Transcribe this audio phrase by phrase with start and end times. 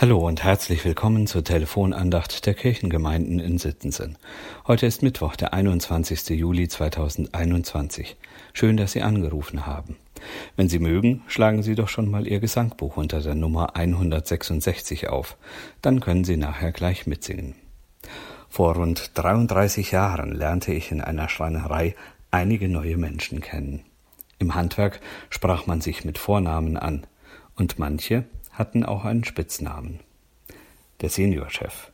[0.00, 4.16] Hallo und herzlich willkommen zur Telefonandacht der Kirchengemeinden in Sittensen.
[4.68, 6.28] Heute ist Mittwoch, der 21.
[6.38, 8.16] Juli 2021.
[8.52, 9.96] Schön, dass Sie angerufen haben.
[10.54, 15.36] Wenn Sie mögen, schlagen Sie doch schon mal Ihr Gesangbuch unter der Nummer 166 auf.
[15.82, 17.56] Dann können Sie nachher gleich mitsingen.
[18.48, 21.96] Vor rund 33 Jahren lernte ich in einer Schreinerei
[22.30, 23.80] einige neue Menschen kennen.
[24.38, 27.04] Im Handwerk sprach man sich mit Vornamen an,
[27.58, 28.24] und manche
[28.58, 30.00] hatten auch einen Spitznamen.
[31.00, 31.92] Der Seniorchef,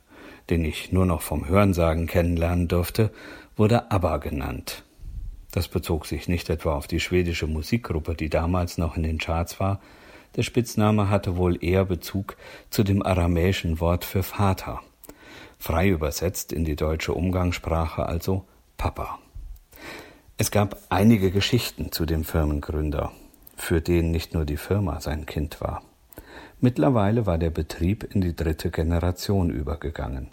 [0.49, 3.11] den ich nur noch vom Hörensagen kennenlernen durfte,
[3.55, 4.83] wurde ABBA genannt.
[5.51, 9.59] Das bezog sich nicht etwa auf die schwedische Musikgruppe, die damals noch in den Charts
[9.59, 9.79] war,
[10.35, 12.35] der Spitzname hatte wohl eher Bezug
[12.69, 14.81] zu dem aramäischen Wort für Vater,
[15.57, 18.43] frei übersetzt in die deutsche Umgangssprache also
[18.75, 19.19] Papa.
[20.37, 23.13] Es gab einige Geschichten zu dem Firmengründer,
[23.55, 25.81] für den nicht nur die Firma sein Kind war.
[26.59, 30.29] Mittlerweile war der Betrieb in die dritte Generation übergegangen.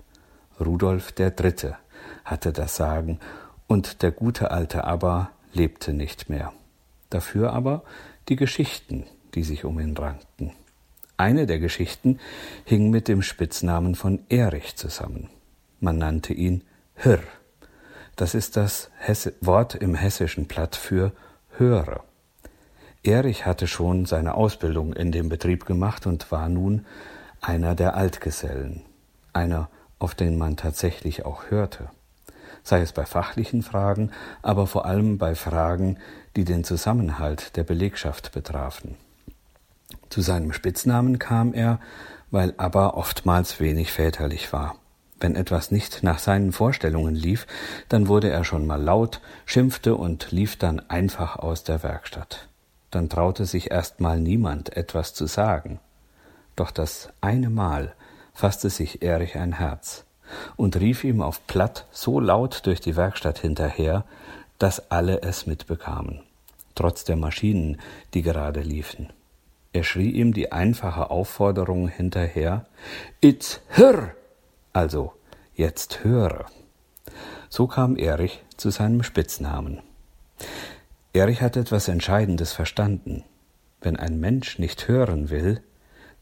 [0.60, 1.76] Rudolf der Dritte
[2.24, 3.18] hatte das Sagen
[3.66, 6.52] und der gute alte Abba lebte nicht mehr.
[7.10, 7.82] Dafür aber
[8.28, 10.52] die Geschichten, die sich um ihn rankten.
[11.16, 12.18] Eine der Geschichten
[12.64, 15.28] hing mit dem Spitznamen von Erich zusammen.
[15.80, 17.22] Man nannte ihn Hirr.
[18.16, 18.90] Das ist das
[19.40, 21.12] Wort im hessischen Platt für
[21.58, 22.04] höre.
[23.04, 26.86] Erich hatte schon seine Ausbildung in dem Betrieb gemacht und war nun
[27.40, 28.82] einer der Altgesellen,
[29.32, 31.88] einer, auf den man tatsächlich auch hörte,
[32.62, 35.98] sei es bei fachlichen Fragen, aber vor allem bei Fragen,
[36.36, 38.96] die den Zusammenhalt der Belegschaft betrafen.
[40.08, 41.80] Zu seinem Spitznamen kam er,
[42.30, 44.76] weil aber oftmals wenig väterlich war.
[45.18, 47.48] Wenn etwas nicht nach seinen Vorstellungen lief,
[47.88, 52.48] dann wurde er schon mal laut, schimpfte und lief dann einfach aus der Werkstatt
[52.92, 55.80] dann traute sich erst mal niemand etwas zu sagen.
[56.54, 57.94] Doch das eine Mal
[58.32, 60.04] fasste sich Erich ein Herz
[60.56, 64.04] und rief ihm auf Platt so laut durch die Werkstatt hinterher,
[64.58, 66.20] dass alle es mitbekamen,
[66.74, 67.80] trotz der Maschinen,
[68.14, 69.12] die gerade liefen.
[69.72, 72.66] Er schrie ihm die einfache Aufforderung hinterher
[73.22, 74.14] Itz hör,
[74.72, 75.12] also
[75.54, 76.46] jetzt höre.
[77.48, 79.80] So kam Erich zu seinem Spitznamen.
[81.14, 83.24] Erich hat etwas Entscheidendes verstanden.
[83.82, 85.60] Wenn ein Mensch nicht hören will,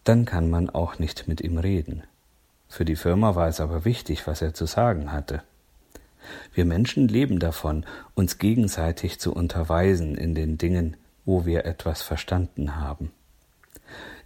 [0.02, 2.02] dann kann man auch nicht mit ihm reden.
[2.68, 5.42] Für die Firma war es aber wichtig, was er zu sagen hatte.
[6.52, 7.84] Wir Menschen leben davon,
[8.14, 13.12] uns gegenseitig zu unterweisen in den Dingen, wo wir etwas verstanden haben.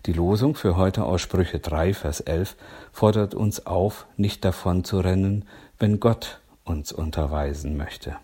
[0.07, 2.57] Die Losung für heute aus Sprüche 3, Vers 11
[2.93, 5.47] fordert uns auf, nicht davon zu rennen,
[5.79, 8.17] wenn Gott uns unterweisen möchte.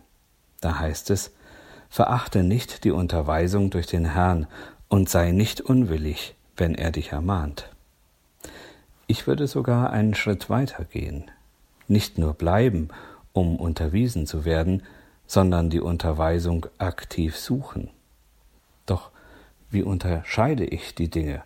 [0.60, 1.32] Da heißt es,
[1.90, 4.46] Verachte nicht die Unterweisung durch den Herrn
[4.88, 7.68] und sei nicht unwillig, wenn er dich ermahnt.
[9.08, 11.24] Ich würde sogar einen Schritt weiter gehen.
[11.88, 12.90] Nicht nur bleiben,
[13.32, 14.84] um unterwiesen zu werden,
[15.26, 17.90] sondern die Unterweisung aktiv suchen.
[18.86, 19.10] Doch
[19.68, 21.42] wie unterscheide ich die Dinge?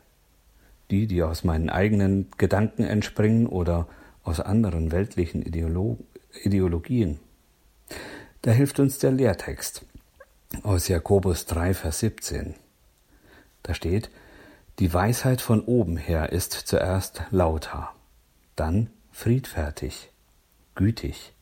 [0.91, 3.87] Die, die aus meinen eigenen Gedanken entspringen oder
[4.23, 5.97] aus anderen weltlichen Ideolo
[6.43, 7.19] Ideologien?
[8.43, 9.87] Da hilft uns der Lehrtext
[10.63, 12.55] aus Jakobus 3, Vers 17.
[13.63, 14.11] Da steht,
[14.79, 17.93] die Weisheit von oben her ist zuerst lauter,
[18.57, 20.11] dann friedfertig,
[20.75, 21.33] gütig,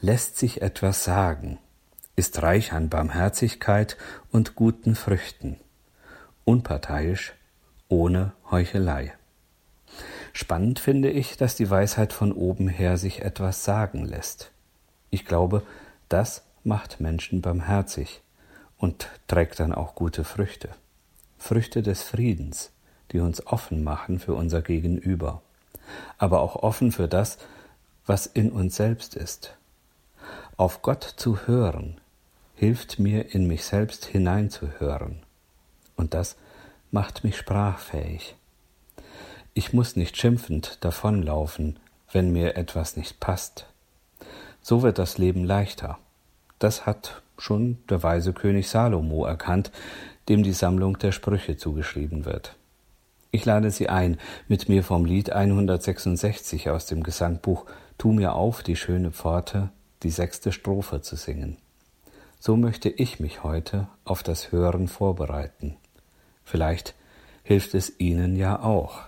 [0.00, 1.58] lässt sich etwas sagen,
[2.16, 3.96] ist reich an Barmherzigkeit
[4.30, 5.58] und guten Früchten,
[6.44, 7.34] unparteiisch,
[7.88, 9.12] ohne Heuchelei.
[10.32, 14.50] Spannend finde ich, dass die Weisheit von oben her sich etwas sagen lässt.
[15.10, 15.62] Ich glaube,
[16.08, 18.20] das macht Menschen barmherzig,
[18.78, 20.70] und trägt dann auch gute Früchte.
[21.38, 22.70] Früchte des Friedens,
[23.12, 25.42] die uns offen machen für unser Gegenüber,
[26.18, 27.38] aber auch offen für das,
[28.06, 29.56] was in uns selbst ist.
[30.56, 32.00] Auf Gott zu hören,
[32.54, 35.22] hilft mir, in mich selbst hineinzuhören.
[35.96, 36.36] Und das
[36.90, 38.36] macht mich sprachfähig.
[39.52, 41.78] Ich muss nicht schimpfend davonlaufen,
[42.12, 43.66] wenn mir etwas nicht passt.
[44.62, 45.98] So wird das Leben leichter.
[46.64, 49.70] Das hat schon der weise König Salomo erkannt,
[50.30, 52.56] dem die Sammlung der Sprüche zugeschrieben wird.
[53.32, 54.16] Ich lade Sie ein,
[54.48, 57.66] mit mir vom Lied 166 aus dem Gesangbuch
[57.98, 59.68] Tu mir auf die schöne Pforte,
[60.04, 61.58] die sechste Strophe zu singen.
[62.40, 65.76] So möchte ich mich heute auf das Hören vorbereiten.
[66.44, 66.94] Vielleicht
[67.42, 69.02] hilft es Ihnen ja auch.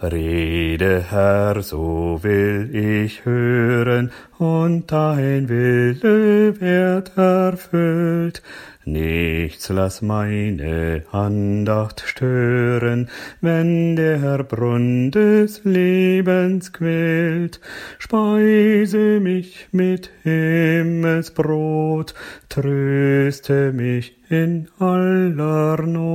[0.00, 8.42] Rede, Herr, so will ich hören, und dein Wille wird erfüllt.
[8.84, 13.10] Nichts lass meine Andacht stören,
[13.40, 17.60] wenn der Brunn des Lebens quillt.
[17.98, 22.14] Speise mich mit Himmelsbrot,
[22.48, 26.07] tröste mich in aller Not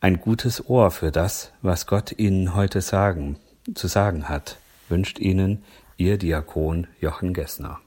[0.00, 3.38] ein gutes Ohr für das, was Gott Ihnen heute sagen,
[3.74, 4.58] zu sagen hat,
[4.88, 5.64] wünscht Ihnen
[5.96, 7.80] Ihr Diakon Jochen Gessner.